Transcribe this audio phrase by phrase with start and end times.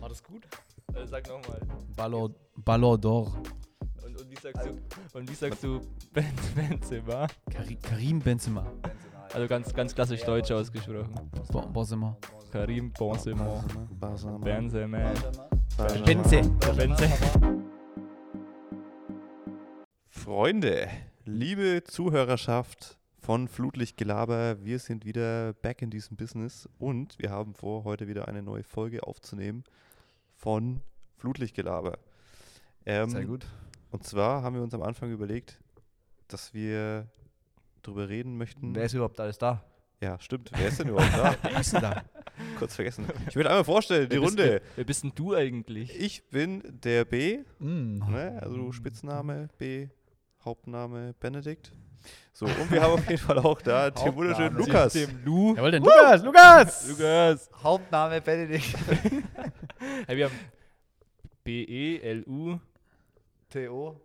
[0.00, 0.46] War das gut?
[0.94, 1.60] Äh, sag nochmal.
[1.96, 3.32] Ballon, Ballon d'Or.
[4.04, 5.80] Und, und wie sagst du, und wie sagst du
[6.12, 7.26] ben, Benzema?
[7.50, 8.66] Kari Karim Benzema.
[9.34, 11.14] Also ganz, ganz klassisch deutsch ausgesprochen.
[11.52, 12.16] Bo Benzema.
[12.50, 13.64] Karim Benzema.
[14.40, 15.12] Benzema.
[16.04, 16.42] Benze.
[16.76, 17.08] Benze.
[20.08, 20.88] Freunde,
[21.24, 22.97] liebe Zuhörerschaft
[23.28, 28.26] von Flutlichtgelaber, wir sind wieder back in diesem Business und wir haben vor, heute wieder
[28.26, 29.64] eine neue Folge aufzunehmen
[30.34, 30.80] von
[31.18, 31.98] Flutlichtgelaber.
[32.86, 33.44] Ähm, Sehr gut.
[33.90, 35.60] Und zwar haben wir uns am Anfang überlegt,
[36.28, 37.06] dass wir
[37.82, 38.74] darüber reden möchten.
[38.74, 39.62] Wer ist überhaupt alles da?
[40.00, 40.50] ja, stimmt.
[40.56, 41.34] Wer ist denn überhaupt da?
[41.42, 42.02] Wer ist denn da?
[42.58, 43.04] Kurz vergessen.
[43.28, 44.52] Ich will einmal vorstellen, die Wer bist- Runde.
[44.52, 45.94] Wer, wer bist denn du eigentlich?
[46.00, 47.98] Ich bin der B, Mm.
[48.10, 48.38] Ne?
[48.40, 49.88] Also Spitzname B,
[50.48, 51.72] Hauptname Benedikt.
[52.32, 54.56] So, und wir haben auf jeden Fall auch da den wunderschönen.
[54.56, 54.94] Lukas.
[54.94, 55.54] Dem Lu.
[55.54, 56.88] Jawohl, denn Lukas, Lukas!
[56.98, 57.50] Lukas.
[57.62, 58.74] Hauptname Benedikt.
[60.06, 60.34] Hey, wir haben
[61.44, 62.58] B-E-L-U.
[63.50, 64.00] T.O.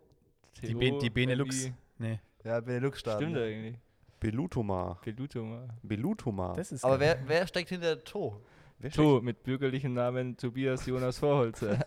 [0.62, 1.70] Die, ben die Benelux.
[1.98, 3.24] Nee, Ja, Benelux starten.
[3.24, 3.76] Stimmt eigentlich.
[4.20, 4.98] Belutoma.
[5.02, 5.66] Belutoma.
[5.82, 6.52] Belutoma.
[6.54, 8.40] das ist Aber wer, wer steckt hinter To?
[8.78, 11.78] Wer To mit bürgerlichem Namen Tobias Jonas Vorholzer.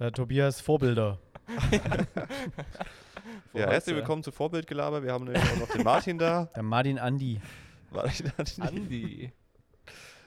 [0.00, 1.18] äh, Tobias Vorbilder.
[3.54, 5.02] Ja, herzlich willkommen zu Vorbildgelaber.
[5.02, 6.46] Wir haben nämlich auch noch den Martin da.
[6.56, 7.40] Der Martin Andi.
[7.90, 8.60] Martin nicht.
[8.60, 9.32] Andi.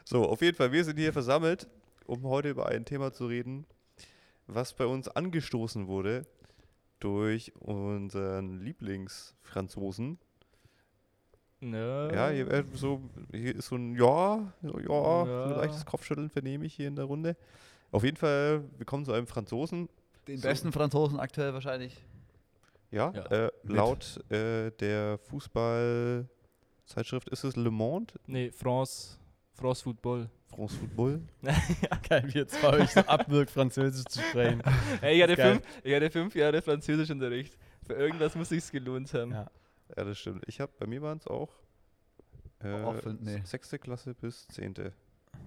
[0.06, 1.68] So, auf jeden Fall, wir sind hier versammelt,
[2.06, 3.66] um heute über ein Thema zu reden,
[4.48, 6.26] was bei uns angestoßen wurde
[7.02, 10.18] durch unseren Lieblingsfranzosen.
[11.60, 12.10] Ne?
[12.14, 15.58] Ja, hier, wär so, hier ist so ein Ja, so, ja, so ein Ja.
[15.58, 17.36] leichtes Kopfschütteln vernehme ich hier in der Runde.
[17.92, 19.90] Auf jeden Fall, wir kommen zu einem Franzosen.
[20.28, 20.48] Den So.
[20.48, 21.98] besten Franzosen aktuell wahrscheinlich.
[22.92, 29.18] Ja, Ja, äh, laut äh, der Fußballzeitschrift ist es Le Monde, Nee, France.
[29.54, 30.30] France Football.
[30.48, 31.22] France Football.
[32.10, 34.62] Geil, wie jetzt bei euch so abwirkt, Französisch zu sprechen.
[35.02, 37.58] Ey, ich hatte, fünf, ich hatte fünf Jahre Französischunterricht.
[37.86, 39.32] Für irgendwas muss sich's gelohnt haben.
[39.32, 39.50] Ja.
[39.96, 40.44] Ja, das stimmt.
[40.48, 41.50] Ich habe, bei mir waren es auch,
[42.64, 43.42] äh, Auch fünf, nee.
[43.46, 44.94] sechste Klasse bis zehnte.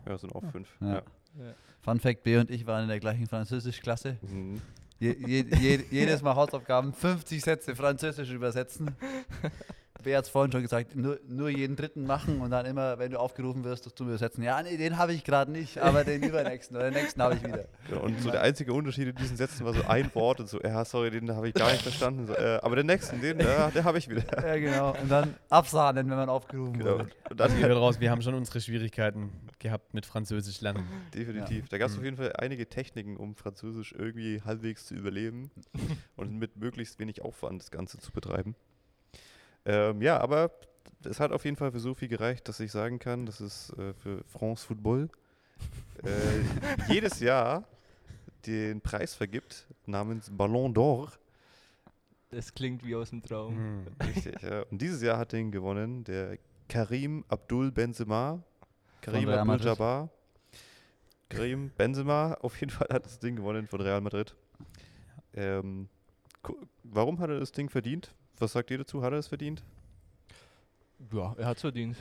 [0.06, 0.76] Ja, sind auch fünf.
[0.81, 0.94] Ja.
[0.94, 1.03] Ja.
[1.38, 1.54] Ja.
[1.81, 4.16] Fun Fact: B und ich waren in der gleichen Französischklasse.
[4.22, 4.60] Mhm.
[5.00, 8.94] Je, je, je, jedes Mal Hausaufgaben, 50 Sätze Französisch übersetzen.
[10.03, 13.11] B hat es vorhin schon gesagt, nur, nur jeden dritten machen und dann immer, wenn
[13.11, 14.43] du aufgerufen wirst, das zu übersetzen.
[14.43, 17.43] Ja, nee, den habe ich gerade nicht, aber den übernächsten oder den nächsten habe ich
[17.44, 17.65] wieder.
[17.88, 20.61] Genau, und so der einzige Unterschied in diesen Sätzen war so ein Wort und so,
[20.61, 22.27] ja, sorry, den habe ich gar nicht verstanden.
[22.27, 24.22] So, äh, aber den nächsten, den, ja, den habe ich wieder.
[24.47, 24.91] Ja, genau.
[25.00, 26.99] Und dann absahnen, wenn man aufgerufen Genau.
[26.99, 27.11] wurde.
[27.31, 30.84] Und dann, Hier raus, wir haben schon unsere Schwierigkeiten gehabt mit Französisch lernen.
[31.15, 31.69] Definitiv.
[31.69, 31.99] Da gab es Mhm.
[31.99, 35.50] auf jeden Fall einige Techniken, um Französisch irgendwie halbwegs zu überleben
[36.17, 38.55] und mit möglichst wenig Aufwand das Ganze zu betreiben.
[39.65, 40.50] Ähm, ja, aber
[41.04, 43.71] es hat auf jeden Fall für so viel gereicht, dass ich sagen kann, dass es
[43.78, 45.09] äh, für France Football
[46.03, 47.65] äh, jedes Jahr
[48.47, 51.12] den Preis vergibt namens Ballon d'Or.
[52.31, 53.56] Das klingt wie aus dem Traum.
[53.56, 53.87] Hm.
[54.06, 54.62] Richtig, ja.
[54.70, 56.38] Und dieses Jahr hat den gewonnen der
[56.69, 58.43] Karim Abdul Benzema.
[59.00, 59.66] Karim Real Abdul Madrid.
[59.66, 60.10] Jabbar.
[61.28, 64.34] Karim Benzema auf jeden Fall hat das Ding gewonnen von Real Madrid.
[65.34, 65.88] Ähm,
[66.82, 68.15] warum hat er das Ding verdient?
[68.40, 69.02] Was sagt ihr dazu?
[69.02, 69.62] Hat er es verdient?
[71.12, 71.96] Ja, er hat's verdient.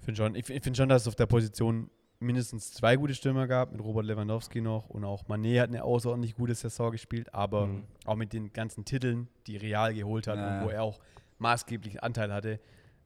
[0.00, 1.90] Ich finde schon, ich, ich find schon, dass es auf der Position
[2.20, 6.34] mindestens zwei gute Stürmer gab, mit Robert Lewandowski noch und auch Mané hat eine außerordentlich
[6.34, 7.84] gute Saison gespielt, aber Mhm.
[8.06, 11.00] auch mit den ganzen Titeln, die Real geholt hat Ja, und wo er auch
[11.38, 12.60] maßgeblichen Anteil hatte,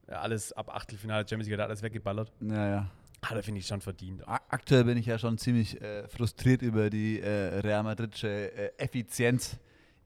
[0.07, 2.91] alles ab Achtelfinale Champions League hat alles weggeballert, Ja, ja.
[3.25, 4.23] hat er, finde ich, schon verdient.
[4.27, 9.59] Aktuell bin ich ja schon ziemlich äh, frustriert über die äh, Real Madridsche äh, Effizienz.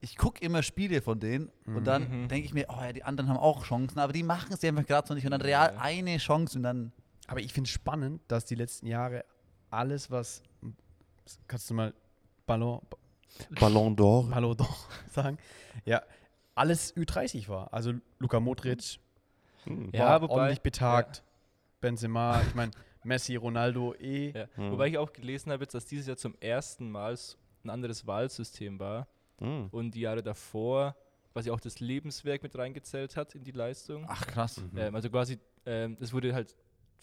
[0.03, 2.27] Ich gucke immer Spiele von denen und dann Mhm.
[2.27, 4.85] denke ich mir, oh ja, die anderen haben auch Chancen, aber die machen es einfach
[4.85, 5.23] gerade so nicht.
[5.23, 5.79] Und dann Real Ja.
[5.81, 6.91] eine Chance und dann.
[7.27, 9.23] Aber ich finde es spannend, dass die letzten Jahre
[9.69, 10.43] alles, was,
[11.47, 11.93] kannst du mal
[12.45, 12.81] Ballon,
[13.57, 14.29] Ballon d'Or.
[14.29, 14.75] Ballon d'Or
[15.09, 15.37] sagen,
[15.85, 16.01] ja,
[16.53, 17.73] alles Ü30 war.
[17.73, 18.99] Also Luka Modric,
[19.63, 19.89] Hm.
[19.93, 21.23] Ja, war wobei- ordentlich betagt.
[21.79, 22.71] Benzema, ich meine,
[23.05, 24.31] Messi, Ronaldo eh.
[24.37, 24.47] Ja.
[24.55, 24.71] Hm.
[24.73, 27.17] Wobei ich auch gelesen habe, jetzt, dass dieses Jahr zum ersten Mal
[27.63, 29.07] ein anderes Wahlsystem war
[29.39, 29.67] Hm.
[29.71, 30.95] und die Jahre davor
[31.33, 34.05] quasi auch das Lebenswerk mit reingezählt hat in die Leistung.
[34.07, 34.61] Ach krass.
[34.71, 34.77] Mhm.
[34.77, 36.55] Ähm, also quasi, ähm, es wurde halt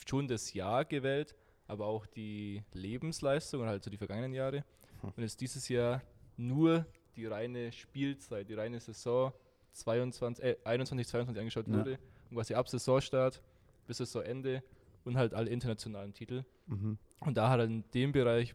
[0.06, 1.35] schon das Jahr gewählt,
[1.67, 4.65] aber auch die Lebensleistung und halt so die vergangenen Jahre.
[5.00, 5.12] Hm.
[5.17, 6.03] Und jetzt dieses Jahr
[6.37, 6.87] nur
[7.17, 9.33] die reine Spielzeit, die reine Saison
[9.73, 11.75] 22, äh, 21, 22 angeschaut Ja.
[11.79, 11.99] wurde.
[12.31, 13.43] Und quasi ab Saisonstart
[13.87, 14.62] bis Saisonende
[15.05, 16.44] und halt alle internationalen Titel.
[16.67, 16.99] Mhm.
[17.21, 18.55] Und da hat er in dem Bereich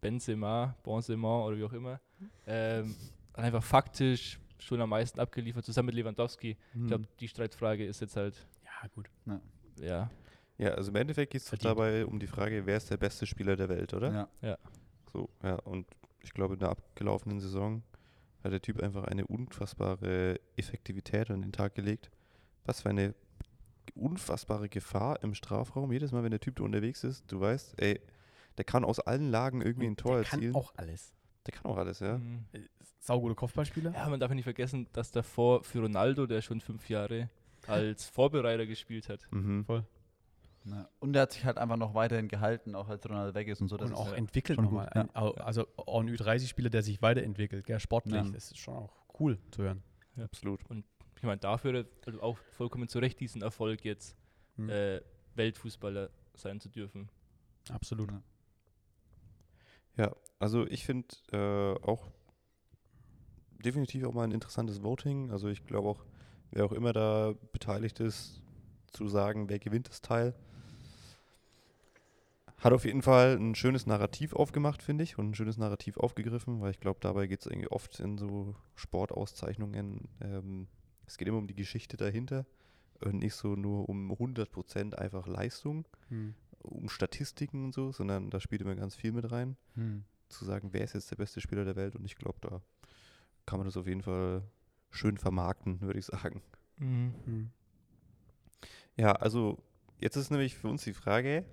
[0.00, 2.00] Benzema, Benzema oder wie auch immer,
[2.46, 2.94] ähm,
[3.34, 6.50] einfach faktisch schon am meisten abgeliefert, zusammen mit Lewandowski.
[6.50, 6.86] Ich Mhm.
[6.88, 9.08] glaube, die Streitfrage ist jetzt halt, Ja, gut.
[9.80, 10.10] ja,
[10.58, 13.56] Ja, also im Endeffekt geht es dabei um die Frage, wer ist der beste Spieler
[13.56, 14.28] der Welt, oder?
[14.42, 14.58] Ja.
[15.10, 15.86] So, ja, und
[16.22, 17.82] ich glaube, in der abgelaufenen Saison
[18.44, 22.10] hat der Typ einfach eine unfassbare Effektivität an den Tag gelegt.
[22.66, 23.14] Was für eine
[23.94, 25.92] unfassbare Gefahr im Strafraum.
[25.92, 28.00] Jedes Mal, wenn der Typ da unterwegs ist, du weißt, ey,
[28.58, 30.54] der kann aus allen Lagen irgendwie ein Tor der kann erzielen.
[30.54, 31.12] auch alles.
[31.46, 32.18] Der kann auch alles, ja.
[32.18, 32.44] Mhm.
[33.00, 33.92] Saugute Kopfballspieler.
[33.92, 37.30] Ja, man darf nicht vergessen, dass davor für Ronaldo, der schon fünf Jahre
[37.66, 39.26] als Vorbereiter gespielt hat.
[39.30, 39.64] Mhm.
[39.64, 39.84] Voll.
[40.64, 40.88] Ja.
[40.98, 43.68] Und er hat sich halt einfach noch weiterhin gehalten, auch als Ronaldo weg ist und
[43.68, 43.78] so.
[43.78, 44.90] Das und auch ja entwickelt nochmal.
[44.94, 45.08] ja.
[45.14, 48.14] Also auch ein Ü30-Spieler, der sich weiterentwickelt, gell, sportlich.
[48.14, 48.22] Ja.
[48.24, 49.82] Das ist schon auch cool zu hören.
[50.22, 50.60] Absolut.
[51.16, 54.16] Ich meine, dafür hat er also auch vollkommen zu Recht diesen Erfolg jetzt
[54.56, 54.68] Hm.
[54.68, 55.00] äh,
[55.36, 57.08] Weltfußballer sein zu dürfen.
[57.70, 58.10] Absolut.
[58.10, 58.22] Ja.
[59.96, 62.08] Ja, also ich finde äh, auch
[63.64, 65.30] definitiv auch mal ein interessantes Voting.
[65.30, 66.04] Also ich glaube auch,
[66.50, 68.40] wer auch immer da beteiligt ist,
[68.92, 70.34] zu sagen, wer gewinnt das Teil,
[72.58, 76.60] hat auf jeden Fall ein schönes Narrativ aufgemacht, finde ich, und ein schönes Narrativ aufgegriffen,
[76.60, 80.68] weil ich glaube, dabei geht es irgendwie oft in so Sportauszeichnungen, ähm,
[81.06, 82.44] es geht immer um die Geschichte dahinter
[83.02, 86.34] und nicht so nur um 100% einfach Leistung, Hm.
[86.80, 90.04] Um Statistiken und so, sondern da spielt immer ganz viel mit rein Hm.
[90.28, 92.60] zu sagen, wer ist jetzt der beste Spieler der Welt und ich glaube, da
[93.46, 94.42] kann man das auf jeden Fall
[94.90, 96.42] schön vermarkten, würde ich sagen.
[96.78, 97.50] Hm.
[98.96, 99.58] Ja, also
[100.00, 101.44] jetzt ist nämlich für uns die Frage,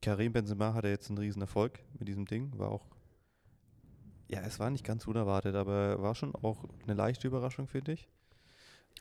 [0.00, 2.86] Karim Benzema hatte jetzt einen riesen Erfolg mit diesem Ding, war auch,
[4.28, 8.08] ja, es war nicht ganz unerwartet, aber war schon auch eine leichte Überraschung, finde ich.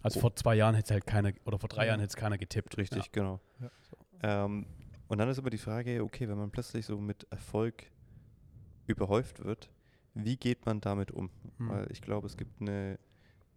[0.04, 0.22] Also Oh.
[0.22, 1.90] vor zwei Jahren hätte es halt keiner, oder vor drei Ja.
[1.90, 2.78] Jahren hätte es keiner getippt.
[2.78, 3.12] Richtig, Ja.
[3.12, 3.40] genau.
[3.60, 3.72] Ja.
[4.22, 4.66] Ähm,
[5.08, 7.86] und dann ist aber die Frage, okay, wenn man plötzlich so mit Erfolg
[8.88, 9.70] überhäuft wird,
[10.14, 11.30] wie geht man damit um?
[11.58, 11.70] Hm.
[11.70, 13.00] Weil ich glaube, es gibt eine,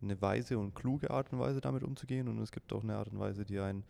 [0.02, 2.28] eine weise und kluge Art und Weise, damit umzugehen.
[2.28, 3.84] Und es gibt auch eine Art und Weise, die einen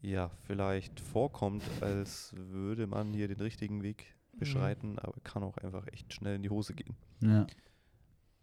[0.00, 5.86] ja vielleicht vorkommt, als würde man hier den richtigen Weg beschreiten, aber kann auch einfach
[5.88, 6.94] echt schnell in die Hose gehen.
[7.20, 7.46] Ja.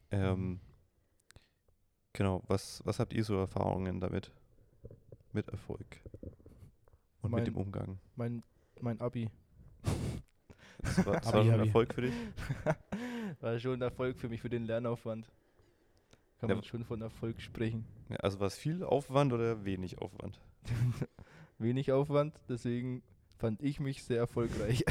[0.09, 0.59] Ähm,
[2.13, 4.31] genau, was, was habt ihr so Erfahrungen damit?
[5.33, 6.01] Mit Erfolg
[7.21, 7.99] und Mein- mit dem Umgang?
[8.15, 8.43] Mein,
[8.79, 9.29] mein Abi
[10.81, 11.67] Das war, das Abi, war schon ein.
[11.67, 12.13] Erfolg für dich?
[13.41, 15.29] war schon ein Erfolg für mich, für den Lernaufwand.
[16.39, 17.85] Kann Ja, man schon von Erfolg sprechen.
[18.09, 20.39] Ja, also war es viel Aufwand oder wenig Aufwand?
[21.59, 23.03] Wenig Aufwand, deswegen
[23.37, 24.83] fand ich mich sehr erfolgreich.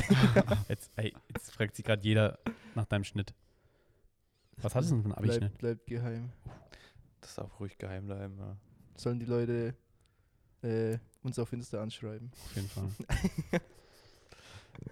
[0.68, 2.38] Jetzt, ey, jetzt fragt sich gerade jeder
[2.76, 3.34] nach deinem Schnitt.
[4.58, 5.58] Was hattest du denn für einen Abischnitt?
[5.58, 6.30] Bleibt, bleibt geheim.
[7.20, 8.36] Das darf ruhig geheim bleiben.
[8.38, 8.56] Ja.
[8.96, 9.74] Sollen die Leute
[10.62, 12.30] äh, uns auf Insta anschreiben.
[12.32, 12.88] Auf jeden Fall.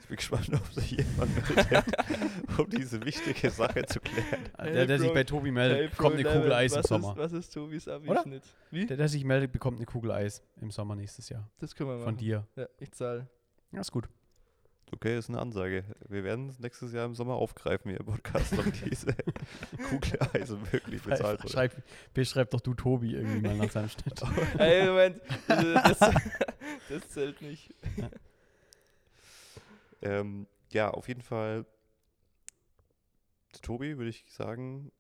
[0.00, 1.30] Ich bin gespannt, ob sich jemand
[1.70, 4.44] meldet, um diese wichtige Sache zu klären.
[4.58, 5.14] der, der sich Bro.
[5.14, 7.10] bei Tobi meldet, Hey, bekommt Bro, eine Kugel Eis im was Sommer.
[7.12, 8.42] Ist, was ist Tobis Abi-Schnitt?
[8.70, 8.86] Wie?
[8.86, 11.48] Der, der sich meldet, bekommt eine Kugel Eis im Sommer nächstes Jahr.
[11.58, 12.04] Das können wir machen.
[12.04, 12.46] Von dir.
[12.56, 13.28] Ja, ich zahle.
[13.72, 14.08] Ja, ist gut.
[14.92, 15.84] Okay, ist eine Ansage.
[16.08, 19.14] Wir werden es nächstes Jahr im Sommer aufgreifen hier im Podcast, ob diese
[19.88, 21.52] Kugel Eise wirklich bezahlt wurde.
[21.52, 21.82] Schreib,
[22.14, 24.22] beschreib doch du Tobi irgendwie mal nach seinem Schnitt.
[24.58, 25.20] Ey, Moment.
[25.46, 25.98] Das,
[26.88, 27.74] das, zählt nicht.
[30.02, 31.66] Ähm, ja, auf jeden Fall.
[33.62, 34.92] Tobi, würde ich sagen,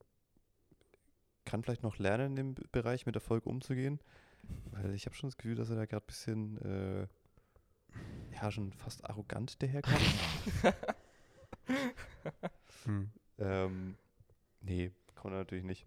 [1.44, 4.00] kann vielleicht noch lernen, in dem Bereich mit Erfolg umzugehen.
[4.70, 7.06] Weil ich habe schon das Gefühl, dass er da gerade ein bisschen, äh,
[8.32, 10.00] ja, schon fast arrogant daherkommt.
[12.84, 13.10] Hm.
[13.38, 13.96] ähm,
[14.60, 15.86] nee, kann er natürlich nicht.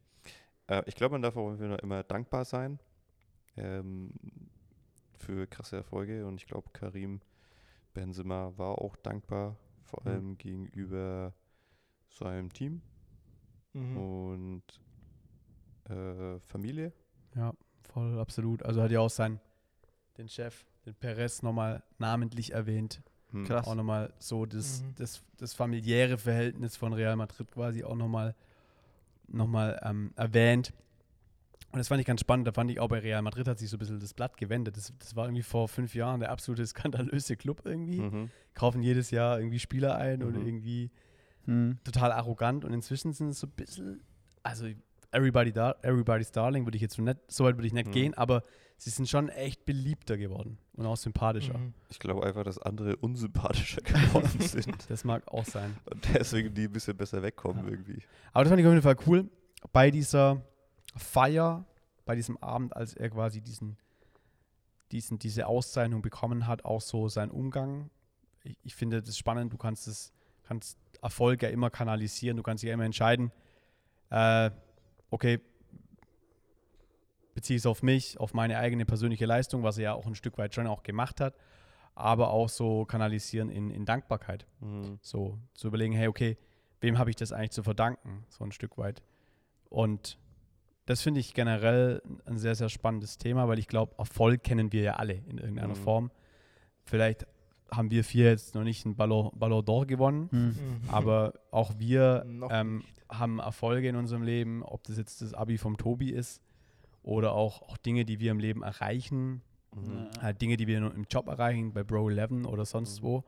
[0.67, 2.79] Äh, ich glaube, man darf auch immer- immer dankbar sein
[3.57, 4.11] ähm,
[5.17, 6.25] für krasse Erfolge.
[6.27, 7.21] Und ich glaube, Karim
[7.93, 10.07] Benzema war auch dankbar, vor Mhm.
[10.09, 11.33] allem gegenüber
[12.09, 12.81] seinem Team
[13.73, 13.97] Mhm.
[13.97, 14.63] und
[15.89, 16.93] äh, Familie.
[17.35, 18.61] Ja, voll, absolut.
[18.63, 19.39] Also hat ja auch sein,
[20.17, 23.01] den Chef, den Perez, nochmal namentlich erwähnt.
[23.31, 23.45] Hm.
[23.45, 23.67] Krass.
[23.67, 24.95] Auch nochmal so das, Mhm.
[24.97, 28.35] das, das familiäre Verhältnis von Real Madrid quasi auch nochmal
[29.27, 30.73] noch mal, ähm, erwähnt.
[31.71, 32.45] Und das fand ich ganz spannend.
[32.47, 34.75] Da fand ich auch bei Real Madrid hat sich so ein bisschen das Blatt gewendet.
[34.75, 38.01] Das, das war irgendwie vor fünf Jahren der absolute skandalöse Club irgendwie.
[38.01, 38.29] Mhm.
[38.53, 40.45] Kaufen jedes Jahr irgendwie Spieler ein oder Mhm.
[40.47, 40.91] irgendwie
[41.45, 41.77] Hm.
[41.85, 42.65] total arrogant.
[42.65, 44.01] Und inzwischen sind es so ein bisschen,
[44.43, 44.67] also
[45.11, 47.91] Everybody Dar Everybody's Darling würde ich jetzt so nicht, so weit würde ich nicht Mhm.
[47.91, 48.43] gehen, aber
[48.77, 51.57] sie sind schon echt beliebter geworden und auch sympathischer.
[51.57, 51.73] Mhm.
[51.89, 55.77] Ich glaube einfach, dass andere unsympathischer geworden sind Das mag auch sein.
[55.85, 57.71] und deswegen die ein bisschen besser wegkommen Ja.
[57.71, 58.01] irgendwie.
[58.33, 59.29] Aber das fand ich auf jeden Fall cool.
[59.73, 60.41] Bei dieser
[60.95, 61.65] Feier,
[62.05, 63.77] bei diesem Abend, als er quasi diesen,
[64.91, 67.89] diesen, diese Auszeichnung bekommen hat, auch so sein Umgang.
[68.43, 69.53] Ich, ich finde das spannend.
[69.53, 70.11] Du kannst es,
[70.43, 72.37] kannst Erfolg ja immer kanalisieren.
[72.37, 73.31] Du kannst dich ja immer entscheiden,
[74.09, 74.51] äh,
[75.09, 75.39] okay,
[77.33, 80.37] beziehe es auf mich, auf meine eigene persönliche Leistung, was er ja auch ein Stück
[80.37, 81.35] weit schon auch gemacht hat,
[81.95, 84.45] aber auch so kanalisieren in, in Dankbarkeit.
[84.59, 84.99] Mhm.
[85.01, 86.37] So zu überlegen, hey, okay,
[86.81, 89.01] wem habe ich das eigentlich zu verdanken, so ein Stück weit.
[89.69, 90.17] Und
[90.85, 94.81] das finde ich generell ein sehr, sehr spannendes Thema, weil ich glaube, Erfolg kennen wir
[94.81, 95.75] ja alle in irgendeiner Mhm.
[95.75, 96.11] Form.
[96.83, 97.27] Vielleicht
[97.71, 100.81] haben wir vier jetzt noch nicht einen Ballon, Ballon d'Or gewonnen, Mhm.
[100.89, 105.77] aber auch wir ähm, haben Erfolge in unserem Leben, ob das jetzt das Abi vom
[105.77, 106.41] Tobi ist
[107.03, 109.41] oder auch, auch Dinge, die wir im Leben erreichen,
[109.73, 110.07] Mhm.
[110.19, 113.05] halt Dinge, die wir im Job erreichen, bei Bro 11 oder sonst Mhm.
[113.05, 113.23] wo.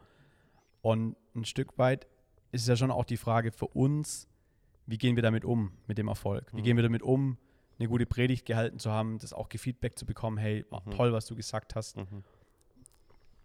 [0.82, 2.06] Und ein Stück weit
[2.52, 4.28] ist ja schon auch die Frage für uns,
[4.86, 6.52] wie gehen wir damit um, mit dem Erfolg?
[6.54, 6.64] Wie Mhm.
[6.66, 7.38] gehen wir damit um,
[7.80, 10.92] eine gute Predigt gehalten zu haben, das auch Feedback zu bekommen, hey, Mhm.
[10.92, 11.96] toll, was du gesagt hast.
[11.98, 12.24] Mhm.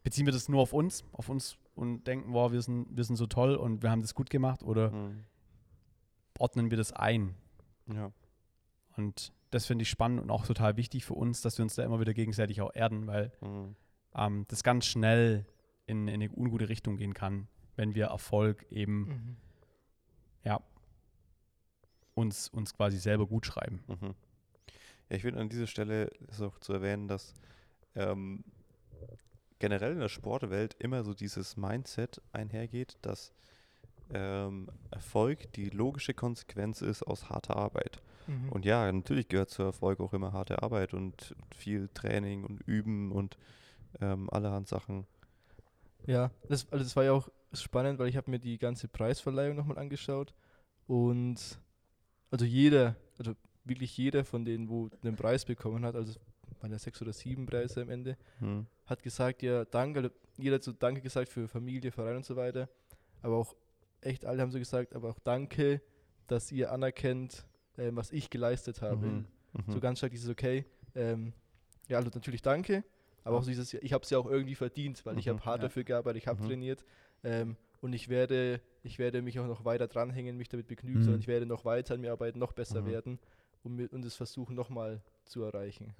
[0.02, 3.16] Beziehen wir das nur auf uns, auf uns und denken, wow, wir sind, wir sind
[3.16, 5.24] so toll und wir haben das gut gemacht oder Mhm.
[6.38, 7.34] ordnen wir das ein?
[7.86, 8.10] Ja.
[8.96, 11.82] Und das finde ich spannend und auch total wichtig für uns, dass wir uns da
[11.84, 13.76] immer wieder gegenseitig auch erden, weil Mhm.
[14.14, 15.46] ähm, das ganz schnell
[15.86, 19.36] in, in eine ungute Richtung gehen kann, wenn wir Erfolg eben Mhm.
[20.44, 20.60] ja,
[22.14, 23.82] uns, uns quasi selber gut schreiben.
[23.86, 24.14] Mhm.
[25.08, 27.32] Ja, ich finde an dieser Stelle ist auch zu erwähnen, dass
[27.94, 28.44] ähm,
[29.58, 33.32] generell in der Sportwelt immer so dieses Mindset einhergeht, dass
[34.12, 38.02] ähm, Erfolg die logische Konsequenz ist aus harter Arbeit.
[38.28, 38.50] Mhm.
[38.50, 43.10] Und ja, natürlich gehört zu Erfolg auch immer harte Arbeit und viel Training und Üben
[43.10, 43.38] und
[44.00, 45.06] ähm, allerhand Sachen.
[46.06, 49.56] Ja, das, also das war ja auch spannend, weil ich habe mir die ganze Preisverleihung
[49.56, 50.34] nochmal angeschaut
[50.86, 51.58] und
[52.30, 53.32] also jeder, also
[53.64, 56.18] wirklich jeder von denen, wo den Preis bekommen hat, also
[56.60, 58.66] waren ja sechs oder sieben Preise am Ende, Hm.
[58.86, 62.36] hat gesagt, ja, danke, also jeder hat so Danke gesagt für Familie, Verein und so
[62.36, 62.68] weiter,
[63.22, 63.54] aber auch
[64.00, 65.80] echt alle haben so gesagt, aber auch Danke,
[66.26, 67.46] dass ihr anerkennt,
[67.78, 69.06] ähm, was ich geleistet habe.
[69.06, 69.24] Mhm.
[69.54, 69.72] Mhm.
[69.72, 71.32] So ganz stark dieses Okay, ähm,
[71.88, 72.84] ja, also natürlich Danke,
[73.24, 75.44] aber auch so dieses, ich habe es ja auch irgendwie verdient, weil ich Mhm, habe
[75.44, 75.68] hart ja.
[75.68, 76.46] dafür gearbeitet, ich habe Mhm.
[76.46, 76.84] trainiert
[77.24, 81.04] ähm, und ich werde, ich werde mich auch noch weiter dranhängen, mich damit begnügen, Mhm.
[81.04, 82.86] sondern ich werde noch weiter an mir arbeiten, noch besser Mhm.
[82.86, 83.18] werden
[83.62, 85.94] und, und es versuchen nochmal zu erreichen.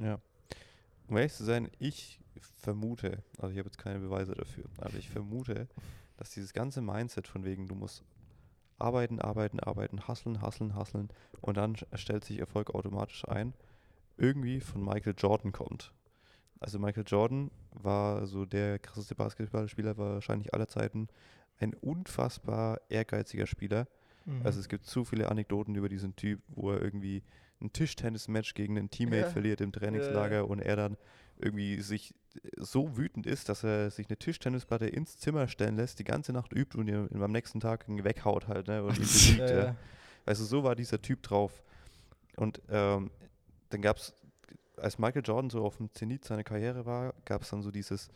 [0.00, 0.18] Ja.
[1.06, 2.18] Um ehrlich zu sein, ich
[2.56, 5.68] vermute, also ich habe jetzt keine Beweise dafür, aber ich vermute,
[6.16, 8.02] dass dieses ganze Mindset von wegen, du musst
[8.84, 11.08] arbeiten, arbeiten, arbeiten, hustlen, hustlen, hustlen
[11.40, 13.54] und dann stellt sich Erfolg automatisch ein,
[14.16, 15.92] irgendwie von Michael Jordan kommt.
[16.60, 21.08] Also Michael Jordan war so der krasseste Basketballspieler wahrscheinlich aller Zeiten,
[21.58, 23.86] ein unfassbar ehrgeiziger Spieler.
[24.24, 24.42] Mhm.
[24.44, 27.22] Also es gibt so viele Anekdoten über diesen Typ, wo er irgendwie
[27.60, 29.26] ein Tischtennis-Match gegen einen Teammate Ja.
[29.30, 30.42] verliert im Trainingslager Ja.
[30.42, 30.96] und er dann
[31.38, 32.14] irgendwie sich
[32.56, 36.52] so wütend ist, dass er sich eine Tischtennisplatte ins Zimmer stellen lässt, die ganze Nacht
[36.52, 38.82] übt und ihn am nächsten Tag ihn weghaut halt, ne?
[38.82, 39.38] Und ihn besiegt.
[39.40, 39.64] ja, ja.
[39.66, 39.76] ja.
[40.26, 41.62] Also so war dieser Typ drauf.
[42.36, 43.10] Und ähm,
[43.70, 44.12] dann gab es,
[44.76, 48.08] als Michael Jordan so auf dem Zenit seiner Karriere war, gab es dann so dieses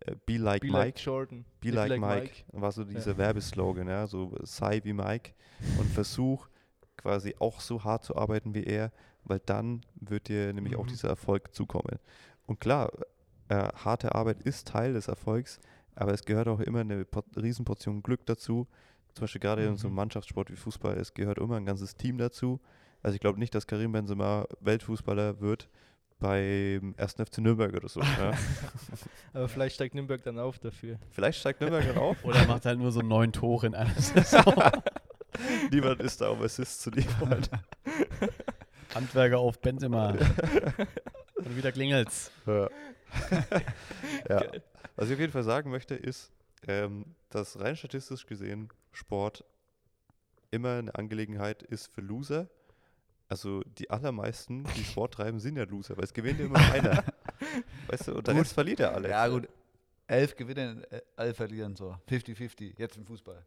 [0.00, 0.78] äh, Be Like Be Mike.
[0.78, 1.44] like Jordan.
[1.60, 5.32] Be like, Mike, war so dieser Werbeslogan, ja, so sei wie Mike
[5.78, 6.48] und versuch
[6.96, 8.90] quasi auch so hart zu arbeiten wie er,
[9.24, 10.88] weil dann wird dir nämlich auch Mhm.
[10.90, 11.98] dieser Erfolg zukommen.
[12.46, 12.90] Und klar,
[13.48, 15.60] äh, harte Arbeit ist Teil des Erfolgs,
[15.94, 18.66] aber es gehört auch immer eine Por Riesenportion Glück dazu.
[19.14, 19.96] Zum Beispiel gerade in so einem Mhm.
[19.96, 22.60] Mannschaftssport wie Fußball, es gehört immer ein ganzes Team dazu.
[23.02, 25.68] Also ich glaube nicht, dass Karim Benzema Weltfußballer wird
[26.18, 27.14] beim 1.
[27.24, 28.00] FC Nürnberg oder so.
[28.00, 28.32] ja.
[29.32, 30.98] Aber vielleicht steigt Nürnberg dann auf dafür.
[31.10, 32.24] Vielleicht steigt Nürnberg dann auf.
[32.24, 34.54] Oder er macht halt nur so neun Tore in einer Saison.
[35.70, 37.42] Niemand ist da, um Assists zu liefern.
[38.94, 40.14] Handwerker auf Benzema.
[41.46, 42.32] Und wieder klingelt's.
[42.44, 42.68] Ja.
[44.28, 44.42] ja.
[44.96, 46.32] Was ich auf jeden Fall sagen möchte, ist,
[46.66, 49.44] ähm, dass rein statistisch gesehen Sport
[50.50, 52.48] immer eine Angelegenheit ist für Loser.
[53.28, 57.04] Also die allermeisten, die Sport treiben, sind ja Loser, weil es gewinnt immer einer.
[57.86, 58.28] Weißt du, und.
[58.28, 59.08] Rest verliert ja alle.
[59.08, 59.48] Ja, gut.
[60.08, 61.96] Elf gewinnen, äh, elf verlieren, so.
[62.08, 63.44] 50-50, jetzt im Fußball.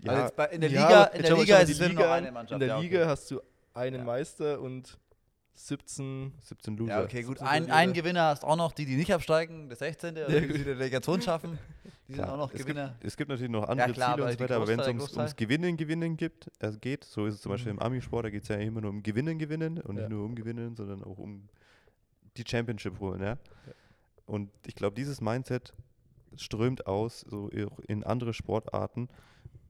[0.00, 2.30] Ja, also jetzt bei, in der Ja, Liga, in der Liga ist es noch eine
[2.30, 2.52] Mannschaft.
[2.52, 2.84] In der ja, okay.
[2.84, 3.40] Liga hast du
[3.74, 4.04] einen Ja.
[4.04, 4.98] Meister und
[5.54, 6.90] 17 17 Loser.
[6.92, 7.40] Ja, okay, gut.
[7.40, 10.12] Ein, ein Gewinner hast auch noch die, die nicht absteigen, der 16.
[10.16, 11.58] oder Ja, die, die die Relegation schaffen.
[12.08, 12.96] Die sind auch noch es gibt- Gewinner.
[13.00, 15.16] Es gibt natürlich noch andere klar, Ziele aber und so weiter, aber wenn es ums,
[15.16, 17.78] ums Gewinnen, Gewinnen gibt, äh, geht, so ist es zum Beispiel Mhm.
[17.78, 20.02] im Ami-Sport, da geht es ja immer nur um Gewinnen, Gewinnen und Ja.
[20.02, 21.48] nicht nur um Gewinnen, sondern auch um
[22.36, 23.38] die Championship holen, ja.
[24.26, 25.72] Und ich glaube, dieses Mindset
[26.36, 29.08] strömt aus, so auch in andere Sportarten,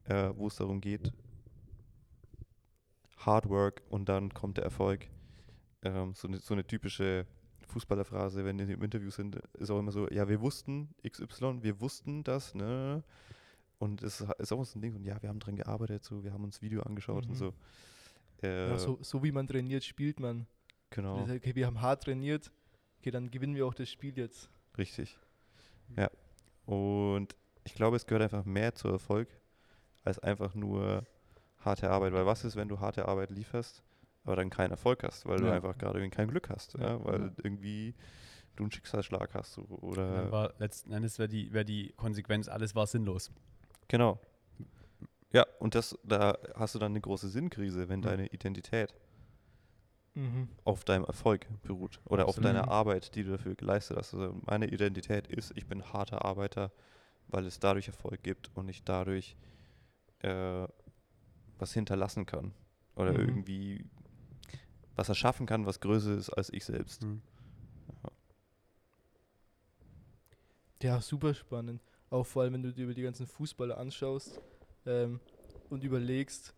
[0.05, 1.13] äh, wo es darum geht,
[3.17, 5.07] Hard Work und dann kommt der Erfolg.
[5.83, 7.25] Ähm, so, eine, so eine typische
[7.67, 11.79] Fußballerphrase, wenn die im Interview sind, ist auch immer so, ja, wir wussten XY, wir
[11.81, 13.03] wussten das, ne?
[13.79, 16.31] Und es ist auch so ein Ding, und ja, wir haben dran gearbeitet, so, wir
[16.31, 17.35] haben uns Video angeschaut und Mhm.
[17.35, 17.53] so.
[18.41, 20.47] Äh, ja, so, so wie man trainiert, spielt man.
[20.89, 22.51] Genau, Und okay, wir haben hart trainiert,
[22.99, 24.49] okay, dann gewinnen wir auch das Spiel jetzt.
[24.77, 25.17] richtig.
[25.97, 26.09] Ja.
[26.65, 27.35] Und
[27.65, 29.27] ich glaube, es gehört einfach mehr zu Erfolg
[30.03, 31.05] als einfach nur
[31.59, 32.13] harte Arbeit.
[32.13, 33.83] Weil was ist, wenn du harte Arbeit lieferst,
[34.23, 35.53] aber dann keinen Erfolg hast, weil du Ja.
[35.53, 37.93] einfach gerade irgendwie kein Glück hast, ja, weil irgendwie
[38.55, 42.87] du einen Schicksalsschlag hast oder war letzten Endes wäre die, wär die Konsequenz, alles war
[42.87, 43.31] sinnlos.
[43.87, 44.19] genau.
[45.31, 48.03] Ja, und das, da hast du dann eine große Sinnkrise, wenn Mhm.
[48.03, 48.93] deine Identität
[50.15, 50.47] Mhm.
[50.63, 52.45] auf deinem Erfolg beruht oder auf Absolut.
[52.45, 54.13] deiner Arbeit, die du dafür geleistet hast.
[54.13, 56.71] Also meine Identität ist, ich bin harter Arbeiter,
[57.27, 59.35] weil es dadurch Erfolg gibt und ich dadurch
[60.19, 60.67] äh,
[61.57, 62.53] was hinterlassen kann
[62.95, 63.19] oder Mhm.
[63.19, 63.85] irgendwie
[64.95, 67.03] was erschaffen kann, was größer ist als ich selbst.
[67.03, 67.21] Mhm.
[70.81, 71.81] Ja, super spannend.
[72.09, 74.41] Auch vor allem, wenn du dir über die ganzen Fußballer anschaust
[74.85, 75.21] ähm,
[75.69, 76.53] und überlegst,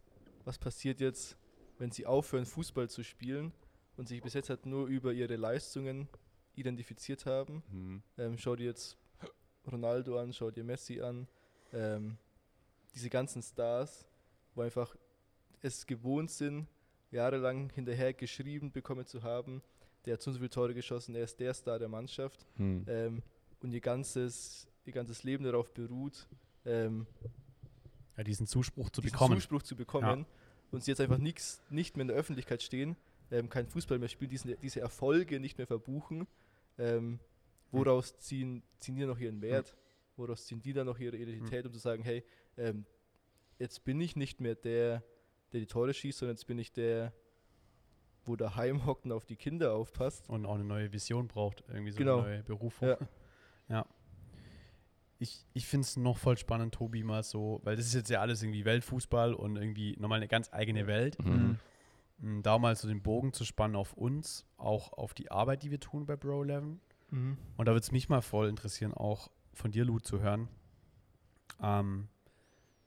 [0.46, 1.38] was passiert jetzt,
[1.77, 3.54] wenn sie aufhören, Fußball zu spielen
[3.98, 6.08] und sich bis jetzt halt nur über ihre Leistungen
[6.56, 7.62] identifiziert haben.
[7.72, 8.04] Mhm.
[8.18, 8.98] Ähm, schau dir jetzt
[9.72, 11.27] Ronaldo an, schau dir Messi an.
[11.72, 12.18] Ähm,
[12.96, 14.08] diese ganzen Stars,
[14.56, 14.96] wo einfach
[15.62, 16.68] es gewohnt sind,
[17.12, 19.62] jahrelang hinterher geschrieben bekommen zu haben,
[20.06, 22.46] der hat so viele Tore geschossen, er ist der Star der Mannschaft.
[22.58, 22.86] Mhm.
[22.88, 23.24] ähm,
[23.62, 26.28] und ihr ganzes, ihr ganzes Leben darauf beruht,
[26.66, 27.08] ähm,
[28.18, 29.36] Ja, diesen Zuspruch zu diesen bekommen.
[29.36, 30.26] Zuspruch zu bekommen
[30.72, 32.96] und sie jetzt einfach nix, nicht mehr in der Öffentlichkeit stehen,
[33.32, 36.28] ähm, kein Fußball mehr spielen, diesen, diese Erfolge nicht mehr verbuchen,
[36.78, 37.20] ähm,
[37.72, 39.76] woraus ziehen, ziehen die noch ihren Wert,
[40.16, 42.24] woraus ziehen die dann noch ihre Identität, um zu sagen, hey,
[42.58, 42.86] ähm,
[43.58, 45.04] jetzt bin ich nicht mehr der,
[45.56, 47.14] der die Tore schießt, sondern jetzt bin ich der,
[48.26, 50.30] wo daheim hockt und auf die Kinder aufpasst.
[50.30, 52.20] und auch eine neue Vision braucht, irgendwie so Genau.
[52.20, 52.90] eine neue Berufung.
[52.90, 52.98] Ja.
[53.68, 53.86] Ja.
[55.18, 58.20] Ich, ich finde es noch voll spannend, Tobi, mal so, weil das ist jetzt ja
[58.22, 61.18] alles irgendwie Weltfußball und irgendwie nochmal eine ganz eigene Welt.
[61.24, 61.58] Mhm.
[62.20, 65.72] Mm, Da mal so den Bogen zu spannen auf uns, auch auf die Arbeit, die
[65.72, 66.64] wir tun bei Bro 11.
[67.12, 70.50] Und da würde es mich mal voll interessieren, auch von dir, Lu, zu hören,
[71.62, 72.08] ähm,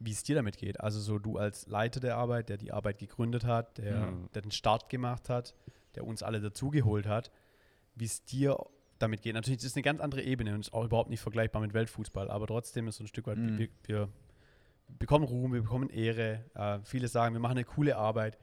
[0.01, 0.81] wie es dir damit geht.
[0.81, 4.29] Also so du als Leiter der Arbeit, der die Arbeit gegründet hat, der, Mhm.
[4.35, 5.55] der den Start gemacht hat,
[5.97, 7.31] der uns alle dazugeholt hat,
[7.97, 8.57] wie es dir
[9.01, 9.35] damit geht.
[9.35, 12.31] Natürlich ist es eine ganz andere Ebene und ist auch überhaupt nicht vergleichbar mit Weltfußball,
[12.31, 13.59] aber trotzdem ist so ein Stück weit, Mhm.
[13.59, 14.09] wir, wir
[14.99, 16.45] bekommen Ruhm, wir bekommen Ehre.
[16.55, 18.39] Äh, viele sagen, wir machen eine coole Arbeit.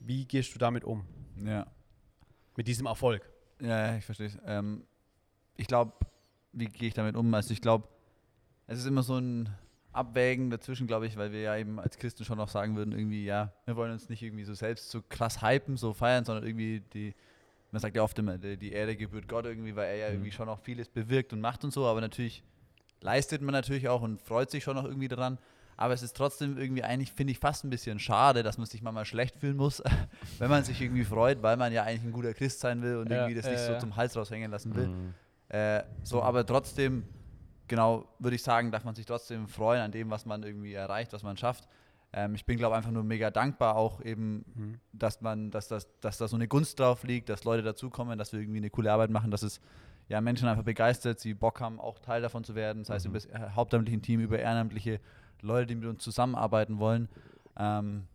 [0.00, 1.06] Wie gehst du damit um?
[1.44, 1.66] Ja.
[2.56, 3.30] Mit diesem Erfolg?
[3.60, 4.38] Ja, ja, ich verstehe es.
[4.44, 4.84] Ähm,
[5.56, 5.92] ich glaube,
[6.52, 7.32] wie gehe ich damit um?
[7.34, 7.88] Also ich glaube,
[8.66, 9.48] es ist immer so ein
[9.96, 13.24] Abwägen dazwischen, glaube ich, weil wir ja eben als Christen schon auch sagen würden, irgendwie,
[13.24, 16.80] ja, wir wollen uns nicht irgendwie so selbst so krass hypen, so feiern, sondern irgendwie
[16.92, 17.14] die,
[17.72, 20.14] man sagt ja oft immer, die, die Ehre gebührt Gott irgendwie, weil er ja Mhm.
[20.14, 22.42] irgendwie schon auch vieles bewirkt und macht und so, aber natürlich
[23.00, 25.38] leistet man natürlich auch und freut sich schon auch irgendwie daran.
[25.78, 28.80] Aber es ist trotzdem irgendwie eigentlich, finde ich, fast ein bisschen schade, dass man sich
[28.80, 29.82] manchmal schlecht fühlen muss,
[30.38, 33.10] wenn man sich irgendwie freut, weil man ja eigentlich ein guter Christ sein will und
[33.10, 34.88] Ja, irgendwie das nicht ja, so zum Hals raushängen lassen will.
[34.88, 35.14] Mhm.
[35.48, 37.04] Äh, so, aber trotzdem,
[37.68, 41.12] genau, würde ich sagen, darf man sich trotzdem freuen an dem, was man irgendwie erreicht,
[41.12, 41.66] was man schafft.
[42.12, 44.80] Ähm, ich bin, glaube einfach nur mega dankbar auch eben, Mhm.
[44.92, 48.32] dass man, dass das, dass da so eine Gunst drauf liegt, dass Leute dazukommen, dass
[48.32, 49.60] wir irgendwie eine coole Arbeit machen, dass es
[50.08, 53.10] ja Menschen einfach begeistert, sie Bock haben, auch Teil davon zu werden, das heißt Mhm.
[53.10, 55.00] über das äh, hauptamtliche Team, über ehrenamtliche
[55.42, 57.08] Leute, die mit uns zusammenarbeiten wollen.
[57.58, 58.06] Ähm,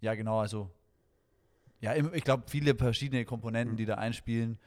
[0.00, 0.70] ja, genau, also
[1.80, 3.76] ja, ich glaube, viele verschiedene Komponenten, Mhm.
[3.78, 4.58] die da einspielen.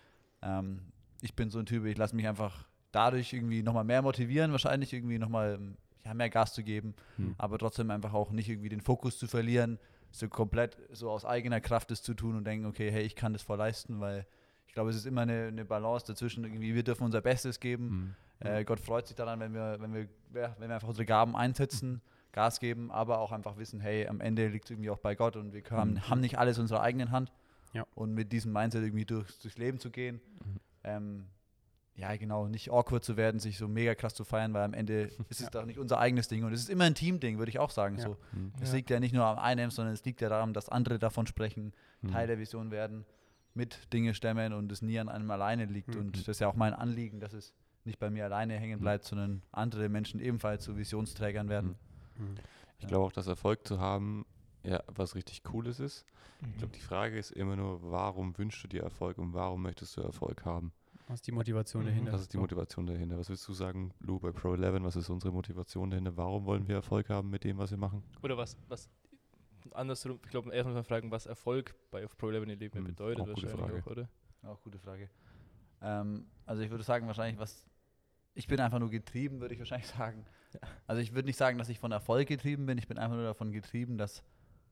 [0.43, 0.81] Ähm,
[1.21, 4.93] ich bin so ein Typ, ich lasse mich einfach dadurch irgendwie nochmal mehr motivieren, wahrscheinlich
[4.93, 5.59] irgendwie nochmal
[6.05, 7.35] ja, mehr Gas zu geben, Mhm.
[7.37, 9.77] aber trotzdem einfach auch nicht irgendwie den Fokus zu verlieren,
[10.11, 13.33] so komplett so aus eigener Kraft das zu tun und denken, okay, hey, ich kann
[13.33, 14.25] das voll leisten, weil
[14.67, 18.15] ich glaube, es ist immer eine, eine Balance dazwischen, irgendwie wir dürfen unser Bestes geben.
[18.39, 18.47] Mhm.
[18.47, 20.07] Äh, Gott freut sich daran, wenn wir, wenn wir,
[20.39, 24.21] ja, wenn wir einfach unsere Gaben einsetzen, Gas geben, aber auch einfach wissen, hey, am
[24.21, 26.09] Ende liegt es irgendwie auch bei Gott und wir haben, Mhm.
[26.09, 27.31] haben nicht alles in unserer eigenen Hand.
[27.73, 27.85] Ja.
[27.95, 30.59] Und mit diesem Mindset irgendwie durch, durchs Leben zu gehen, Mhm.
[30.83, 31.25] ähm,
[31.97, 35.09] ja, genau, nicht awkward zu werden, sich so mega krass zu feiern, weil am Ende
[35.29, 37.59] ist es doch nicht unser eigenes Ding und es ist immer ein Teamding, würde ich
[37.59, 37.95] auch sagen.
[37.97, 38.03] Ja.
[38.03, 38.17] So.
[38.33, 38.53] Mhm.
[38.61, 38.75] Es Ja.
[38.75, 41.73] liegt ja nicht nur am einen, sondern es liegt ja daran, dass andere davon sprechen,
[42.01, 42.11] Mhm.
[42.11, 43.05] Teil der Vision werden,
[43.55, 45.95] mit Dinge stemmen und es nie an einem alleine liegt.
[45.95, 46.01] Mhm.
[46.01, 47.53] Und das ist ja auch mein Anliegen, dass es
[47.85, 48.83] nicht bei mir alleine hängen Mhm.
[48.83, 51.75] bleibt, sondern andere Menschen ebenfalls zu Visionsträgern werden.
[52.19, 52.35] Mhm.
[52.77, 54.25] Ich glaube auch, dass Erfolg zu haben,
[54.63, 56.05] ja, was richtig Cooles ist.
[56.51, 59.97] Ich glaube, die Frage ist immer nur, warum wünschst du dir Erfolg und warum möchtest
[59.97, 60.71] du Erfolg haben?
[61.07, 61.87] Was ist die Motivation Mhm.
[61.87, 62.11] dahinter?
[62.13, 63.17] Was ist die Motivation dahinter?
[63.17, 64.83] Was willst du sagen, Lou, bei Pro 11?
[64.83, 66.15] Was ist unsere Motivation dahinter?
[66.17, 68.03] Warum wollen wir Erfolg haben mit dem, was wir machen?
[68.21, 68.89] Oder was, was
[69.71, 73.23] andersrum, ich glaube, erstmal fragen, was Erfolg bei auf Pro 11 in Leben Hm, bedeutet,
[73.23, 73.81] auch gute wahrscheinlich Frage.
[73.85, 74.09] auch, oder?
[74.43, 75.09] Auch gute Frage.
[75.81, 77.65] Ähm, also ich würde sagen, wahrscheinlich was.
[78.33, 80.25] Ich bin einfach nur getrieben, würde ich wahrscheinlich sagen.
[80.87, 82.77] Also ich würde nicht sagen, dass ich von Erfolg getrieben bin.
[82.77, 84.23] Ich bin einfach nur davon getrieben, dass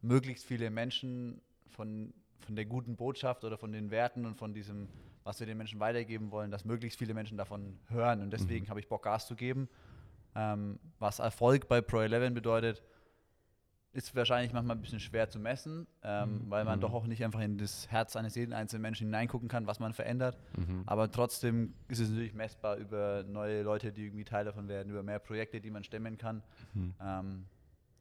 [0.02, 4.88] möglichst viele Menschen von von der guten Botschaft oder von den Werten und von diesem,
[5.24, 8.22] was wir den Menschen weitergeben wollen, dass möglichst viele Menschen davon hören.
[8.22, 9.68] Und deswegen habe ich Bock, Gas zu geben.
[10.36, 12.84] Ähm, was Erfolg bei Pro 11 bedeutet,
[13.94, 16.82] ist wahrscheinlich manchmal ein bisschen schwer zu messen, ähm, weil man Mhm.
[16.82, 19.94] doch auch nicht einfach in das Herz eines jeden einzelnen Menschen hineingucken kann, was man
[19.94, 20.38] verändert.
[20.58, 20.84] Mhm.
[20.86, 25.02] Aber trotzdem ist es natürlich messbar über neue Leute, die irgendwie Teil davon werden, über
[25.02, 26.44] mehr Projekte, die man stemmen kann.
[26.74, 26.94] Mhm.
[27.02, 27.46] Ähm,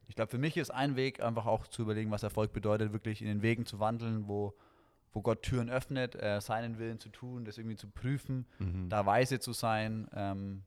[0.07, 3.21] ich glaube, für mich ist ein Weg, einfach auch zu überlegen, was Erfolg bedeutet, wirklich
[3.21, 4.53] in den Wegen zu wandeln, wo,
[5.13, 8.89] wo Gott Türen öffnet, äh, seinen Willen zu tun, das irgendwie zu prüfen, Mhm.
[8.89, 10.07] da weise zu sein.
[10.13, 10.63] Ähm,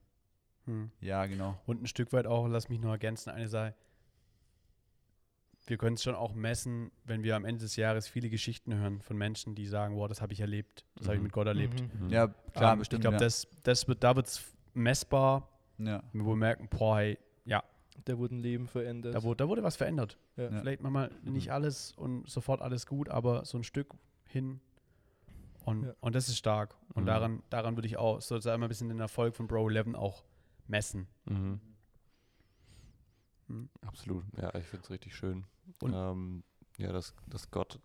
[0.65, 0.91] Hm.
[1.01, 1.59] ja, genau.
[1.65, 3.73] Und ein Stück weit auch, lass mich noch ergänzen, eine Sache.
[5.65, 9.01] Wir können es schon auch messen, wenn wir am Ende des Jahres viele Geschichten hören
[9.01, 11.23] von Menschen, die sagen, wow, das habe ich erlebt, das habe ich Mhm.
[11.25, 11.81] mit Gott erlebt.
[11.99, 12.05] Mhm.
[12.05, 12.09] Mhm.
[12.11, 12.99] Ja, klar, Ähm, bestimmt.
[12.99, 13.19] ich glaube, ja.
[13.19, 15.47] das, das wird, da wird es messbar,
[15.77, 16.01] ja.
[16.13, 17.19] wo wir merken, boah, hey,
[18.05, 19.13] Da wurde ein Leben verändert.
[19.15, 20.17] da wurde, da wurde was verändert.
[20.37, 20.43] ja.
[20.49, 20.59] Ja.
[20.59, 23.93] Vielleicht manchmal nicht alles und sofort alles gut, aber so ein Stück
[24.25, 24.59] hin.
[25.65, 25.93] Und, Ja.
[25.99, 26.75] und das ist stark.
[26.93, 27.07] Und Mhm.
[27.07, 30.23] daran, daran würde ich auch sozusagen immer ein bisschen den Erfolg von Bro 11 auch
[30.67, 31.07] messen.
[31.25, 31.59] Mhm.
[33.47, 33.69] Mhm.
[33.81, 35.45] Absolut, ja, ich finde es richtig schön.
[35.81, 36.43] Und- ähm,
[36.77, 37.79] ja, dass, dass Gott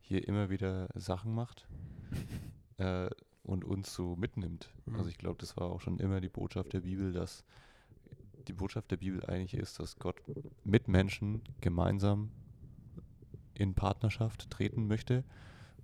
[0.00, 1.66] hier immer wieder Sachen macht
[2.78, 3.08] äh,
[3.42, 4.70] und uns so mitnimmt.
[4.84, 4.96] Mhm.
[4.96, 7.44] Also ich glaube, das war auch schon immer die Botschaft der Bibel, dass
[8.48, 10.16] die Botschaft der Bibel eigentlich ist, dass Gott
[10.64, 12.30] mit Menschen gemeinsam
[13.54, 15.24] in Partnerschaft treten möchte,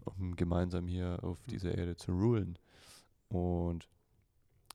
[0.05, 2.59] um gemeinsam hier auf dieser Erde zu rulen.
[3.29, 3.89] Und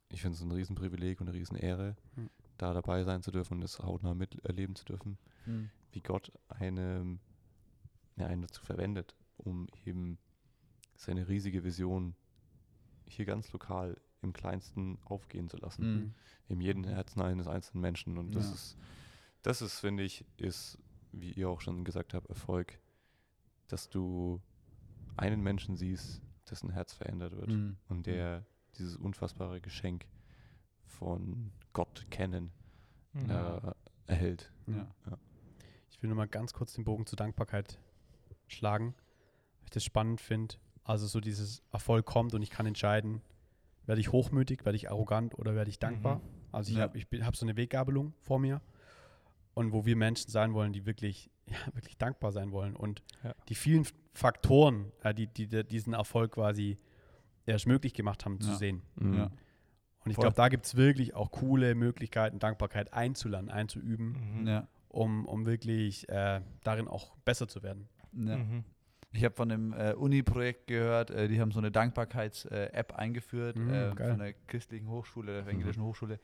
[0.09, 2.29] ich finde es ein Riesenprivileg und eine Riesenehre, Mhm.
[2.57, 5.69] da dabei sein zu dürfen und das hautnah miterleben zu dürfen, Mhm.
[5.91, 7.19] wie Gott eine,
[8.15, 10.17] ja, einen dazu verwendet, um eben
[10.95, 12.15] seine riesige Vision
[13.05, 16.13] hier ganz lokal im Kleinsten aufgehen zu lassen Mhm.
[16.47, 18.17] in jedem Herzen eines einzelnen Menschen.
[18.17, 18.53] Und das Ja.
[18.53, 18.77] ist,
[19.43, 20.79] das ist, finde ich, ist,
[21.11, 22.79] wie ihr auch schon gesagt habt, Erfolg,
[23.67, 24.41] dass du
[25.15, 27.77] einen Menschen siehst, dessen Herz verändert wird Mhm.
[27.89, 28.45] und der
[28.77, 30.05] dieses unfassbare Geschenk
[30.85, 32.51] von Gott kennen
[33.13, 33.29] Mhm.
[33.29, 33.73] äh,
[34.07, 34.51] erhält.
[34.67, 34.87] Ja.
[35.89, 37.79] Ich will nur mal ganz kurz den Bogen zur Dankbarkeit
[38.47, 38.93] schlagen,
[39.59, 40.55] weil ich das spannend finde.
[40.83, 43.21] Also so dieses Erfolg kommt und ich kann entscheiden,
[43.87, 46.17] werde ich hochmütig, werde ich arrogant oder werde ich dankbar.
[46.17, 46.21] Mhm.
[46.51, 46.83] Also ich Ja.
[46.83, 48.61] habe ich bin- hab so eine Weggabelung vor mir
[49.55, 53.33] und wo wir Menschen sein wollen, die wirklich, ja, wirklich dankbar sein wollen und Ja.
[53.49, 56.77] die vielen Faktoren, äh, die, die, die diesen Erfolg quasi
[57.45, 58.81] erst möglich gemacht haben, zu sehen.
[58.95, 59.29] Mhm.
[60.03, 64.47] Und ich glaube, da gibt es wirklich auch coole Möglichkeiten, Dankbarkeit einzulernen, einzuüben, Mhm.
[64.47, 64.67] Ja.
[64.89, 67.87] um, um wirklich äh, darin auch besser zu werden.
[68.13, 68.37] Ja.
[68.37, 68.63] Mhm.
[69.13, 73.95] Ich habe von einem äh, Uni-Projekt gehört, äh, die haben so eine Dankbarkeits-App eingeführt Mhm,
[73.97, 75.47] von der christlichen Hochschule, der Mhm.
[75.47, 76.19] evangelischen Hochschule.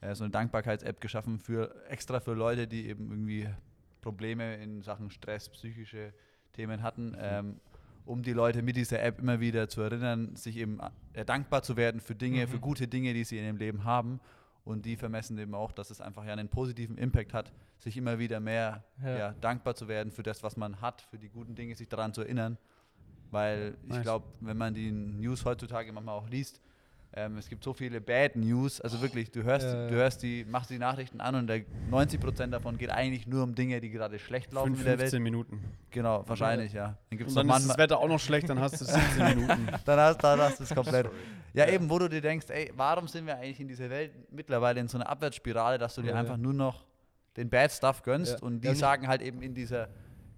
[0.00, 3.48] Äh, so eine Dankbarkeits-App geschaffen für extra für Leute, die eben irgendwie
[4.00, 6.12] Probleme in Sachen Stress, psychische
[6.52, 7.60] Themen hatten, ähm,
[8.06, 10.78] um die Leute mit dieser App immer wieder zu erinnern, sich eben
[11.12, 12.50] äh, dankbar zu werden für Dinge, Mhm.
[12.50, 14.20] für gute Dinge, die sie in ihrem Leben haben.
[14.68, 18.18] Und die vermessen eben auch, dass es einfach ja einen positiven Impact hat, sich immer
[18.18, 19.18] wieder mehr Ja.
[19.18, 22.12] ja, dankbar zu werden für das, was man hat, für die guten Dinge, sich daran
[22.12, 22.58] zu erinnern.
[23.30, 24.02] Weil ich Nice.
[24.02, 26.60] glaube, wenn man die News heutzutage manchmal auch liest,
[27.14, 30.00] ähm, es gibt so viele Bad News, also wirklich, du hörst, Ja, du ja.
[30.00, 33.80] hörst die, machst die Nachrichten an und der 90% davon geht eigentlich nur um Dinge,
[33.80, 35.22] die gerade schlecht laufen in der 15 Welt.
[35.22, 35.64] Minuten.
[35.90, 36.98] Genau, wahrscheinlich, ja.
[37.08, 38.84] Dann gibt es Und noch dann ist das Wetter auch noch schlecht, dann hast du
[38.84, 39.66] 17 Minuten.
[39.84, 41.08] dann hast, dann hast du es komplett.
[41.54, 44.78] Ja, eben, wo du dir denkst, ey, warum sind wir eigentlich in dieser Welt mittlerweile
[44.80, 46.20] in so einer Abwärtsspirale, dass du dir Ja, ja.
[46.20, 46.84] einfach nur noch
[47.38, 48.46] den Bad Stuff gönnst Ja.
[48.46, 49.88] und die Ja, sagen halt eben in dieser,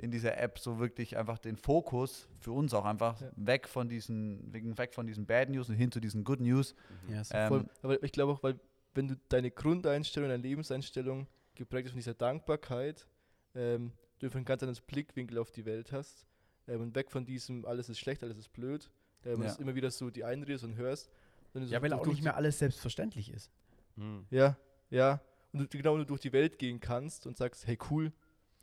[0.00, 3.30] in dieser App so wirklich einfach den Fokus für uns auch einfach Ja.
[3.36, 6.74] weg von diesen, wegen- weg von diesen Bad News und hin zu diesen Good News.
[7.08, 7.30] Yes.
[7.32, 8.58] Ähm, Voll, aber ich glaube auch, weil
[8.94, 13.06] wenn du deine Grundeinstellung, deine Lebenseinstellung geprägt ist von dieser Dankbarkeit,
[13.54, 16.26] ähm, du einfach einen ganz anderen Blickwinkel auf die Welt hast
[16.66, 18.90] ähm, und weg von diesem alles ist schlecht, alles ist blöd,
[19.24, 19.50] ähm, und Ja.
[19.50, 21.10] es immer wieder so die einredest und hörst.
[21.52, 23.50] Wenn du so Ja, weil auch nicht mehr alles selbstverständlich ist.
[23.96, 24.24] Mhm.
[24.30, 24.56] Ja,
[24.88, 25.20] ja.
[25.52, 28.12] Und du genau wenn du durch die Welt gehen kannst und sagst, hey cool,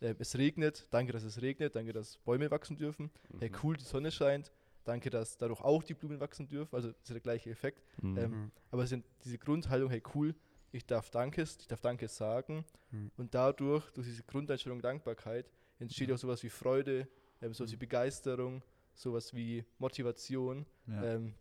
[0.01, 3.55] äh, es regnet, danke, dass es regnet, danke, dass Bäume wachsen dürfen, hey Mhm.
[3.63, 4.51] cool, die Sonne scheint,
[4.83, 7.83] danke, dass dadurch auch die Blumen wachsen dürfen, also das ist der gleiche Effekt.
[8.01, 8.17] Mhm.
[8.17, 10.35] Ähm, Aber es sind diese Grundhaltung, hey cool,
[10.71, 13.11] ich darf Dankes, ich darf Danke sagen Mhm.
[13.17, 17.07] und dadurch, durch diese Grundeinstellung Dankbarkeit, entsteht auch sowas wie Freude,
[17.41, 18.63] ähm, sowas wie Begeisterung,
[18.95, 21.03] sowas wie Motivation, Ja.
[21.15, 21.33] ähm,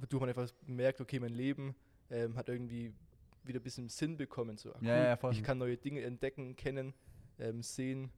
[0.00, 1.74] wodurch man einfach merkt, okay, mein Leben
[2.10, 2.92] ähm, hat irgendwie
[3.44, 4.56] wieder ein bisschen Sinn bekommen.
[4.56, 5.32] So, ah, Ja, ja, voll.
[5.32, 6.94] Ich kann neue Dinge entdecken, kennen,
[7.38, 8.10] ähm, sehen.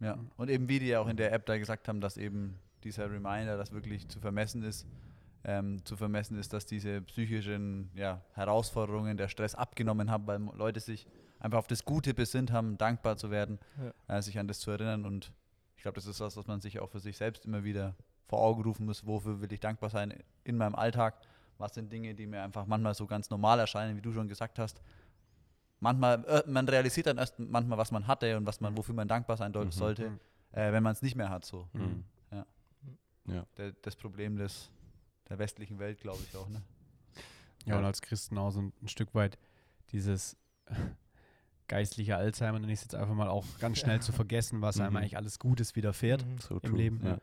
[0.00, 0.18] Ja.
[0.36, 3.10] Und eben wie die ja auch in der App da gesagt haben, dass eben dieser
[3.10, 4.86] Reminder, das wirklich zu vermessen ist,
[5.44, 10.80] ähm, zu vermessen ist, dass diese psychischen ja, Herausforderungen, der Stress abgenommen haben, weil Leute
[10.80, 11.06] sich
[11.40, 13.58] einfach auf das Gute besinnt haben, dankbar zu werden,
[14.08, 15.04] äh, sich an das zu erinnern.
[15.04, 15.32] Und
[15.76, 17.94] ich glaube, das ist was, was man sich auch für sich selbst immer wieder
[18.28, 19.06] vor Augen rufen muss.
[19.06, 21.20] Wofür will ich dankbar sein in meinem Alltag?
[21.58, 24.58] Was sind Dinge, die mir einfach manchmal so ganz normal erscheinen, wie du schon gesagt
[24.58, 24.80] hast?
[25.82, 29.08] Manchmal, äh, man realisiert dann erst manchmal, was man hatte und was man, wofür man
[29.08, 29.72] dankbar sein Mhm.
[29.72, 30.20] sollte, Mhm.
[30.52, 31.44] äh, wenn man es nicht mehr hat.
[31.44, 31.68] So.
[31.72, 32.04] Mhm.
[32.30, 32.46] Ja.
[33.26, 33.46] Ja.
[33.56, 34.70] Der, das Problem des,
[35.28, 36.48] der westlichen Welt, glaube ich auch.
[36.48, 36.62] Ne?
[37.64, 39.38] Ja, und als Christen auch so ein, ein Stück weit
[39.90, 40.36] dieses
[41.68, 44.90] geistliche Alzheimer, nenne ich es jetzt einfach mal auch ganz schnell zu vergessen, was einem
[44.92, 44.96] Mhm.
[44.98, 46.38] eigentlich alles Gutes widerfährt Mhm.
[46.38, 46.76] So im true.
[46.78, 47.00] Leben.
[47.04, 47.18] Ja.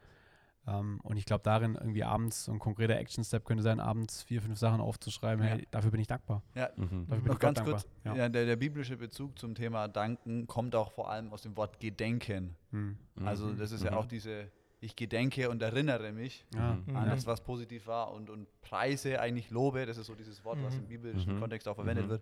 [0.71, 4.41] Ähm, und ich glaube, darin irgendwie abends so ein konkreter Action-Step könnte sein, abends vier,
[4.41, 5.43] fünf Sachen aufzuschreiben.
[5.43, 5.51] Ja.
[5.55, 6.43] Hey, dafür bin ich dankbar.
[6.53, 7.05] Ja, Mhm.
[7.07, 7.79] Dafür bin Noch ich ganz dankbar.
[7.81, 8.15] kurz, Ja.
[8.15, 8.29] ja.
[8.29, 12.55] der, der biblische Bezug zum Thema Danken kommt auch vor allem aus dem Wort Gedenken.
[12.71, 12.97] Mhm.
[13.25, 13.57] Also Mhm.
[13.57, 13.97] das ist ja Mhm.
[13.97, 14.51] auch diese,
[14.81, 16.73] ich gedenke und erinnere mich Ja.
[16.85, 16.95] Mhm.
[16.95, 17.15] an Ja.
[17.15, 20.75] das, was positiv war und, und preise, eigentlich lobe, das ist so dieses Wort, was
[20.75, 20.81] Mhm.
[20.83, 21.39] im biblischen Mhm.
[21.39, 22.09] Kontext auch verwendet Mhm.
[22.09, 22.21] wird.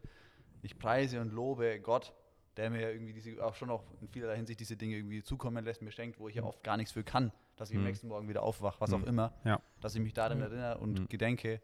[0.62, 2.14] Ich preise und lobe Gott,
[2.56, 5.64] der mir ja irgendwie diese, auch schon auch in vielerlei Hinsicht diese Dinge irgendwie zukommen
[5.64, 7.88] lässt, mir schenkt, wo ich ja oft gar nichts für kann, dass ich am Mhm.
[7.88, 8.96] nächsten Morgen wieder aufwache, was Mhm.
[9.04, 9.60] auch immer, Ja.
[9.82, 10.44] dass ich mich daran Mhm.
[10.46, 11.08] erinnere und Mhm.
[11.10, 11.62] gedenke,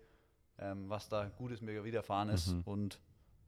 [0.59, 2.61] ähm, was da Gutes mir widerfahren ist Mhm.
[2.65, 2.99] und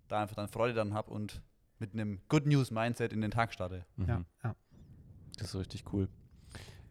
[0.07, 1.41] da einfach dann Freude dann habe und
[1.79, 3.85] mit einem Good News Mindset in den Tag starte.
[3.97, 4.07] Mhm.
[4.07, 4.25] Ja.
[4.43, 4.55] Ja.
[5.37, 6.07] Das ist richtig cool.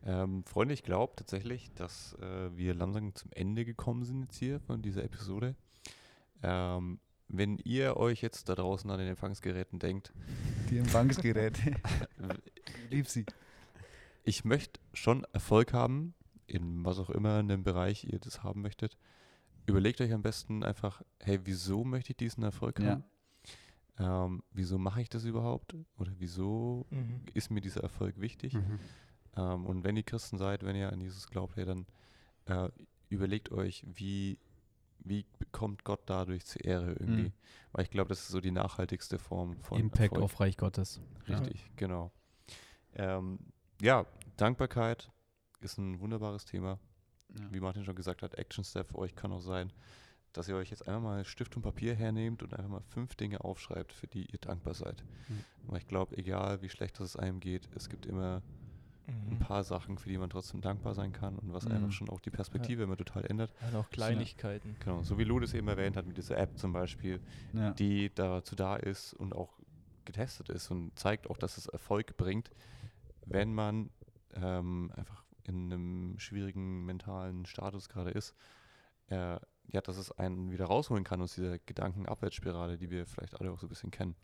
[0.07, 4.61] Ähm, Freunde, ich glaube tatsächlich, dass äh, wir langsam zum Ende gekommen sind jetzt hier
[4.61, 5.55] von dieser Episode.
[6.43, 10.13] Ähm, wenn ihr euch jetzt da draußen an den Empfangsgeräten denkt,
[10.69, 11.77] Die Empfangsgeräte.
[12.91, 13.25] Lieb sie.
[14.25, 16.15] Ich möchte schon Erfolg haben,
[16.47, 18.97] in was auch immer in dem Bereich ihr das haben möchtet,
[19.67, 22.91] überlegt euch am besten einfach, hey, wieso möchte ich diesen Erfolg Ja.
[22.91, 23.05] haben?
[23.97, 25.77] Ähm, wieso mache ich das überhaupt?
[25.99, 27.21] Oder wieso Mhm.
[27.33, 28.55] ist mir dieser Erfolg wichtig?
[28.55, 28.79] Mhm.
[29.37, 31.87] Ähm, und wenn ihr Christen seid, wenn ihr an Jesus glaubt, hey, dann
[32.47, 32.69] äh,
[33.09, 34.39] überlegt euch, wie,
[34.99, 37.25] wie bekommt Gott dadurch zur Ehre irgendwie?
[37.29, 37.33] Mhm.
[37.73, 40.25] Weil ich glaube, das ist so die nachhaltigste Form von Impact Erfolg.
[40.25, 41.01] auf Reich Gottes.
[41.27, 41.39] Ja.
[41.39, 42.11] Richtig, genau.
[42.95, 43.39] Ähm,
[43.81, 44.07] ja,
[44.37, 45.11] Dankbarkeit
[45.61, 46.79] ist ein wunderbares Thema.
[47.37, 47.53] Ja.
[47.53, 49.73] Wie Martin schon gesagt hat, Action Step für euch kann auch sein,
[50.33, 53.43] dass ihr euch jetzt einfach mal Stift und Papier hernehmt und einfach mal fünf Dinge
[53.43, 55.05] aufschreibt, für die ihr dankbar seid.
[55.29, 55.45] Mhm.
[55.69, 58.43] Weil ich glaube, egal wie schlecht es einem geht, es gibt immer
[59.07, 59.39] ein Mhm.
[59.39, 61.73] paar Sachen, für die man trotzdem dankbar sein kann und was Mhm.
[61.73, 63.53] einfach schon auch die Perspektive immer total ändert.
[63.61, 64.77] Also auch Kleinigkeiten.
[64.81, 67.21] Genau, so wie Lou das eben erwähnt hat mit dieser App zum Beispiel,
[67.53, 67.73] Ja.
[67.73, 69.53] die dazu da ist und auch
[70.07, 72.51] getestet ist und zeigt auch, dass es Erfolg bringt,
[73.27, 73.91] wenn man
[74.35, 78.35] ähm, einfach in einem schwierigen mentalen Status gerade ist.
[79.09, 83.51] Äh, ja, dass es einen wieder rausholen kann aus dieser Gedankenabwärtsspirale, die wir vielleicht alle
[83.51, 84.15] auch so ein bisschen kennen.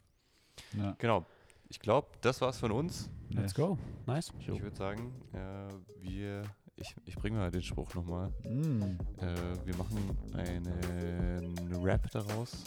[0.76, 0.94] Ja.
[0.98, 1.26] Genau.
[1.68, 3.08] Ich glaube, das war's von uns.
[3.30, 3.78] Let's go.
[4.06, 4.32] Nice.
[4.40, 5.68] Ich würde sagen, äh,
[6.00, 6.42] wir,
[6.80, 8.30] ich, ich bringe mal den Spruch nochmal.
[8.44, 8.82] Mm.
[9.18, 9.26] Äh,
[9.64, 12.64] wir machen einen Rap daraus.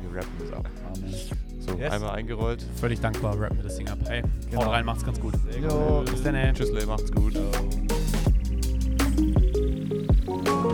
[0.00, 0.68] Wir, wir rappen das ab.
[0.94, 1.14] Amen.
[1.60, 1.92] So, Yes.
[1.92, 2.62] einmal eingerollt.
[2.76, 3.98] Völlig dankbar, rappen wir das Ding ab.
[4.06, 4.62] Hey, Genau.
[4.64, 5.34] haut rein, macht's ganz gut.
[5.60, 6.02] Jo.
[6.04, 6.34] Bis dann.
[6.34, 6.52] ey.
[6.52, 7.34] Tschüss, macht's gut.
[10.24, 10.72] Ciao.